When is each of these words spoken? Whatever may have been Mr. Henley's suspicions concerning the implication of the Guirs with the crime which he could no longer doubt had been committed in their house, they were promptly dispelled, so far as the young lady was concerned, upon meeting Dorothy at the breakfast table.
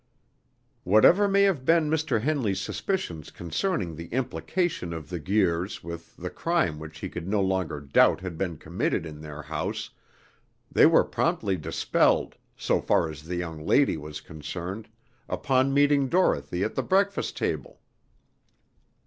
Whatever 0.83 1.27
may 1.27 1.43
have 1.43 1.63
been 1.63 1.87
Mr. 1.87 2.19
Henley's 2.21 2.59
suspicions 2.59 3.29
concerning 3.29 3.93
the 3.95 4.07
implication 4.07 4.93
of 4.93 5.09
the 5.09 5.19
Guirs 5.19 5.83
with 5.83 6.17
the 6.17 6.31
crime 6.31 6.79
which 6.79 6.97
he 7.01 7.07
could 7.07 7.27
no 7.27 7.39
longer 7.39 7.79
doubt 7.79 8.19
had 8.19 8.35
been 8.35 8.57
committed 8.57 9.05
in 9.05 9.21
their 9.21 9.43
house, 9.43 9.91
they 10.71 10.87
were 10.87 11.03
promptly 11.03 11.55
dispelled, 11.55 12.35
so 12.57 12.81
far 12.81 13.11
as 13.11 13.21
the 13.21 13.35
young 13.35 13.63
lady 13.63 13.95
was 13.95 14.21
concerned, 14.21 14.89
upon 15.29 15.71
meeting 15.71 16.09
Dorothy 16.09 16.63
at 16.63 16.73
the 16.73 16.81
breakfast 16.81 17.37
table. 17.37 17.79